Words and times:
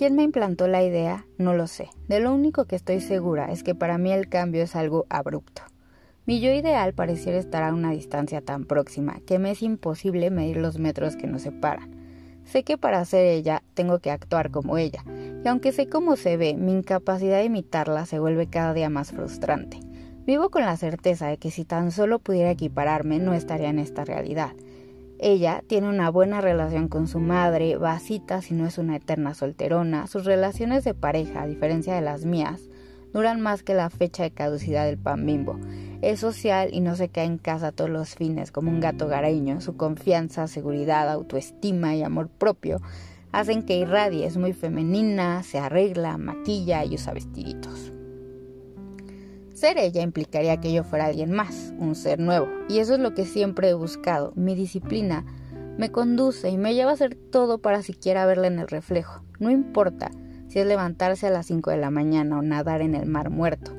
¿Quién 0.00 0.16
me 0.16 0.22
implantó 0.22 0.66
la 0.66 0.82
idea? 0.82 1.26
No 1.36 1.52
lo 1.52 1.66
sé. 1.66 1.90
De 2.08 2.20
lo 2.20 2.32
único 2.32 2.64
que 2.64 2.74
estoy 2.74 3.02
segura 3.02 3.52
es 3.52 3.62
que 3.62 3.74
para 3.74 3.98
mí 3.98 4.10
el 4.10 4.30
cambio 4.30 4.62
es 4.62 4.74
algo 4.74 5.04
abrupto. 5.10 5.60
Mi 6.24 6.40
yo 6.40 6.50
ideal 6.54 6.94
pareciera 6.94 7.36
estar 7.36 7.62
a 7.62 7.74
una 7.74 7.90
distancia 7.90 8.40
tan 8.40 8.64
próxima 8.64 9.20
que 9.26 9.38
me 9.38 9.50
es 9.50 9.60
imposible 9.60 10.30
medir 10.30 10.56
los 10.56 10.78
metros 10.78 11.16
que 11.16 11.26
nos 11.26 11.42
separan. 11.42 11.90
Sé 12.46 12.62
que 12.62 12.78
para 12.78 13.04
ser 13.04 13.26
ella 13.26 13.62
tengo 13.74 13.98
que 13.98 14.10
actuar 14.10 14.50
como 14.50 14.78
ella, 14.78 15.04
y 15.44 15.46
aunque 15.46 15.70
sé 15.70 15.90
cómo 15.90 16.16
se 16.16 16.38
ve, 16.38 16.54
mi 16.54 16.72
incapacidad 16.72 17.36
de 17.36 17.44
imitarla 17.44 18.06
se 18.06 18.18
vuelve 18.18 18.46
cada 18.46 18.72
día 18.72 18.88
más 18.88 19.10
frustrante. 19.12 19.80
Vivo 20.24 20.48
con 20.48 20.62
la 20.62 20.78
certeza 20.78 21.26
de 21.26 21.36
que 21.36 21.50
si 21.50 21.66
tan 21.66 21.90
solo 21.90 22.20
pudiera 22.20 22.50
equipararme 22.50 23.18
no 23.18 23.34
estaría 23.34 23.68
en 23.68 23.78
esta 23.78 24.06
realidad, 24.06 24.52
ella 25.22 25.62
tiene 25.66 25.86
una 25.86 26.10
buena 26.10 26.40
relación 26.40 26.88
con 26.88 27.06
su 27.06 27.18
madre, 27.18 27.76
va 27.76 27.92
a 27.92 28.00
citas 28.00 28.46
si 28.46 28.54
no 28.54 28.66
es 28.66 28.78
una 28.78 28.96
eterna 28.96 29.34
solterona, 29.34 30.06
sus 30.06 30.24
relaciones 30.24 30.82
de 30.82 30.94
pareja, 30.94 31.42
a 31.42 31.46
diferencia 31.46 31.94
de 31.94 32.00
las 32.00 32.24
mías, 32.24 32.62
duran 33.12 33.42
más 33.42 33.62
que 33.62 33.74
la 33.74 33.90
fecha 33.90 34.22
de 34.22 34.30
caducidad 34.30 34.86
del 34.86 34.96
pan 34.96 35.26
bimbo. 35.26 35.58
Es 36.00 36.20
social 36.20 36.70
y 36.72 36.80
no 36.80 36.96
se 36.96 37.10
cae 37.10 37.26
en 37.26 37.36
casa 37.36 37.70
todos 37.70 37.90
los 37.90 38.14
fines 38.14 38.50
como 38.50 38.70
un 38.70 38.80
gato 38.80 39.08
gareño. 39.08 39.60
Su 39.60 39.76
confianza, 39.76 40.46
seguridad, 40.48 41.10
autoestima 41.10 41.94
y 41.94 42.02
amor 42.02 42.28
propio 42.28 42.80
hacen 43.30 43.62
que 43.62 43.76
irradie. 43.76 44.24
Es 44.24 44.38
muy 44.38 44.54
femenina, 44.54 45.42
se 45.42 45.58
arregla, 45.58 46.16
maquilla 46.16 46.82
y 46.86 46.94
usa 46.94 47.12
vestiditos. 47.12 47.92
Ser 49.60 49.76
ella 49.76 50.00
implicaría 50.00 50.58
que 50.58 50.72
yo 50.72 50.84
fuera 50.84 51.04
alguien 51.04 51.32
más, 51.32 51.74
un 51.78 51.94
ser 51.94 52.18
nuevo, 52.18 52.48
y 52.70 52.78
eso 52.78 52.94
es 52.94 52.98
lo 52.98 53.12
que 53.12 53.26
siempre 53.26 53.68
he 53.68 53.74
buscado. 53.74 54.32
Mi 54.34 54.54
disciplina 54.54 55.26
me 55.76 55.92
conduce 55.92 56.48
y 56.48 56.56
me 56.56 56.72
lleva 56.72 56.92
a 56.92 56.94
hacer 56.94 57.14
todo 57.14 57.58
para 57.58 57.82
siquiera 57.82 58.24
verla 58.24 58.46
en 58.46 58.58
el 58.58 58.68
reflejo. 58.68 59.22
No 59.38 59.50
importa 59.50 60.12
si 60.48 60.60
es 60.60 60.66
levantarse 60.66 61.26
a 61.26 61.30
las 61.30 61.44
5 61.44 61.72
de 61.72 61.76
la 61.76 61.90
mañana 61.90 62.38
o 62.38 62.42
nadar 62.42 62.80
en 62.80 62.94
el 62.94 63.04
mar 63.04 63.28
muerto, 63.28 63.72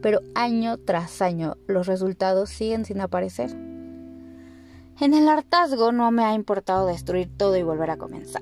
pero 0.00 0.20
año 0.34 0.78
tras 0.78 1.20
año 1.20 1.58
los 1.66 1.86
resultados 1.86 2.48
siguen 2.48 2.86
sin 2.86 3.02
aparecer. 3.02 3.50
En 3.50 5.12
el 5.12 5.28
hartazgo 5.28 5.92
no 5.92 6.10
me 6.12 6.24
ha 6.24 6.32
importado 6.32 6.86
destruir 6.86 7.28
todo 7.36 7.58
y 7.58 7.62
volver 7.62 7.90
a 7.90 7.98
comenzar. 7.98 8.40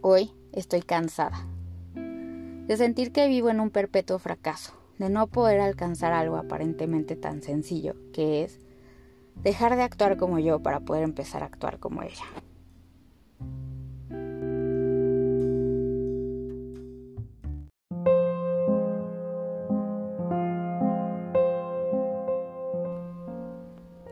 Hoy 0.00 0.30
estoy 0.52 0.82
cansada 0.82 1.44
de 1.96 2.76
sentir 2.76 3.10
que 3.10 3.26
vivo 3.26 3.50
en 3.50 3.58
un 3.58 3.70
perpetuo 3.70 4.20
fracaso 4.20 4.80
de 4.98 5.10
no 5.10 5.26
poder 5.26 5.60
alcanzar 5.60 6.12
algo 6.12 6.36
aparentemente 6.36 7.16
tan 7.16 7.42
sencillo, 7.42 7.94
que 8.12 8.44
es 8.44 8.60
dejar 9.36 9.76
de 9.76 9.82
actuar 9.82 10.16
como 10.16 10.38
yo 10.38 10.60
para 10.60 10.80
poder 10.80 11.02
empezar 11.02 11.42
a 11.42 11.46
actuar 11.46 11.78
como 11.78 12.02
ella. 12.02 12.24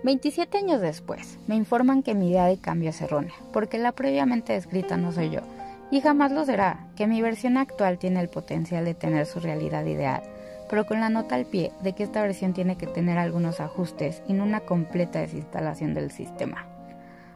Veintisiete 0.03 0.59
años 0.59 0.81
después, 0.81 1.39
me 1.47 1.55
informan 1.55 2.03
que 2.03 2.15
mi 2.15 2.31
idea 2.31 2.47
de 2.47 2.59
cambio 2.59 2.91
es 2.91 3.01
errónea, 3.01 3.35
porque 3.53 3.79
la 3.79 3.93
previamente 3.93 4.55
descrita 4.55 4.97
no 4.97 5.13
soy 5.13 5.31
yo, 5.31 5.41
y 5.91 6.01
jamás 6.01 6.33
lo 6.33 6.45
será, 6.45 6.89
que 6.97 7.07
mi 7.07 7.21
versión 7.23 7.59
actual 7.59 7.99
tiene 7.99 8.21
el 8.21 8.29
potencial 8.29 8.85
de 8.85 8.95
tener 8.95 9.27
su 9.27 9.41
realidad 9.41 9.85
ideal, 9.85 10.23
pero 10.71 10.87
con 10.87 11.01
la 11.01 11.11
nota 11.11 11.35
al 11.35 11.47
pie 11.47 11.73
de 11.83 11.95
que 11.95 12.05
esta 12.05 12.23
versión 12.23 12.53
tiene 12.53 12.77
que 12.77 12.87
tener 12.87 13.19
algunos 13.19 13.59
ajustes 13.59 14.23
y 14.29 14.35
no 14.35 14.45
una 14.45 14.61
completa 14.61 15.19
desinstalación 15.19 15.95
del 15.95 16.13
sistema. 16.13 16.69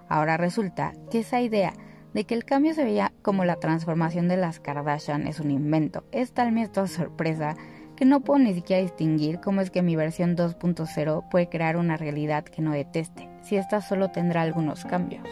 Ahora 0.09 0.37
resulta 0.37 0.93
que 1.11 1.19
esa 1.19 1.41
idea 1.41 1.73
de 2.13 2.25
que 2.25 2.35
el 2.35 2.45
cambio 2.45 2.75
se 2.75 2.85
veía 2.85 3.13
como 3.23 3.45
la 3.45 3.57
transformación 3.57 4.29
de 4.29 4.37
las 4.37 4.61
Kardashian 4.61 5.27
es 5.27 5.41
un 5.41 5.51
invento. 5.51 6.05
Es 6.13 6.33
tal 6.33 6.53
mi 6.53 6.65
sorpresa 6.67 7.57
que 7.97 8.05
no 8.05 8.21
puedo 8.21 8.39
ni 8.39 8.55
siquiera 8.55 8.81
distinguir 8.81 9.41
cómo 9.41 9.61
es 9.61 9.73
que 9.73 9.83
mi 9.83 9.97
versión 9.97 10.37
2.0 10.37 11.29
puede 11.29 11.49
crear 11.49 11.77
una 11.77 11.97
realidad 11.97 12.45
que 12.45 12.63
no 12.63 12.71
deteste, 12.71 13.29
si 13.43 13.57
esta 13.57 13.81
solo 13.81 14.13
tendrá 14.13 14.43
algunos 14.43 14.85
cambios. 14.85 15.29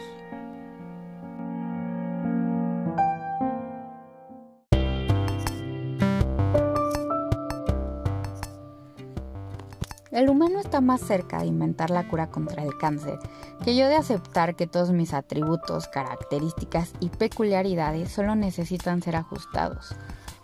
El 10.13 10.29
humano 10.29 10.59
está 10.59 10.79
más 10.79 11.01
cerca 11.01 11.39
de 11.39 11.47
inventar 11.47 11.89
la 11.89 12.07
cura 12.07 12.29
contra 12.29 12.61
el 12.61 12.77
cáncer 12.77 13.17
que 13.65 13.75
yo 13.75 13.87
de 13.87 13.95
aceptar 13.95 14.55
que 14.55 14.67
todos 14.67 14.91
mis 14.91 15.11
atributos, 15.11 15.87
características 15.87 16.93
y 16.99 17.09
peculiaridades 17.09 18.11
solo 18.11 18.35
necesitan 18.35 19.01
ser 19.01 19.15
ajustados. 19.15 19.95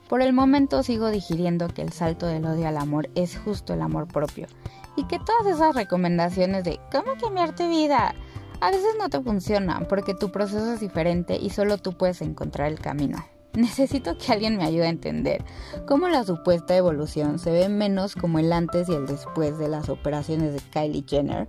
Por 0.10 0.24
el 0.24 0.34
momento 0.34 0.82
sigo 0.82 1.12
digiriendo 1.12 1.68
que 1.68 1.84
el 1.84 1.94
salto 1.94 2.26
del 2.26 2.48
odio 2.48 2.68
al 2.68 2.78
amor 2.78 3.12
es 3.14 3.38
justo 3.38 3.76
el 3.76 3.84
amor 3.84 4.08
propio 4.08 4.48
y 4.96 5.06
que 5.06 5.20
todas 5.20 5.46
esas 5.56 5.76
recomendaciones 5.76 6.64
de 6.64 6.80
cómo 6.92 7.14
cambiar 7.22 7.54
tu 7.54 7.70
vida 7.70 8.16
a 8.62 8.72
veces 8.72 8.96
no 8.98 9.08
te 9.10 9.22
funcionan 9.22 9.88
porque 9.88 10.16
tu 10.16 10.32
proceso 10.32 10.74
es 10.74 10.80
diferente 10.80 11.38
y 11.40 11.52
solo 11.52 11.78
tú 11.78 11.96
puedes 11.96 12.24
encontrar 12.24 12.70
el 12.70 12.80
camino. 12.80 13.24
Necesito 13.54 14.18
que 14.18 14.32
alguien 14.32 14.58
me 14.58 14.64
ayude 14.64 14.86
a 14.86 14.90
entender 14.90 15.44
cómo 15.88 16.08
la 16.08 16.24
supuesta 16.24 16.76
evolución 16.76 17.40
se 17.40 17.52
ve 17.52 17.68
menos 17.68 18.16
como 18.16 18.40
el 18.40 18.54
antes 18.54 18.88
y 18.90 18.94
el 18.94 19.08
después 19.08 19.58
de 19.58 19.68
las 19.68 19.90
operaciones 19.90 20.54
de 20.54 20.60
Kylie 20.72 21.04
Jenner 21.08 21.48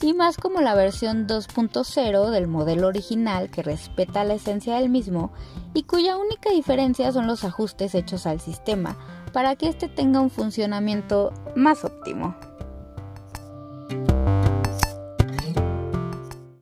y 0.00 0.12
más 0.12 0.36
como 0.36 0.60
la 0.60 0.74
versión 0.74 1.26
2.0 1.26 2.30
del 2.30 2.46
modelo 2.46 2.88
original 2.88 3.50
que 3.50 3.62
respeta 3.62 4.24
la 4.24 4.34
esencia 4.34 4.76
del 4.76 4.90
mismo 4.90 5.32
y 5.72 5.84
cuya 5.84 6.16
única 6.16 6.50
diferencia 6.50 7.12
son 7.12 7.26
los 7.26 7.44
ajustes 7.44 7.94
hechos 7.94 8.26
al 8.26 8.40
sistema 8.40 8.96
para 9.32 9.56
que 9.56 9.68
éste 9.68 9.88
tenga 9.88 10.20
un 10.20 10.30
funcionamiento 10.30 11.32
más 11.56 11.84
óptimo. 11.84 12.34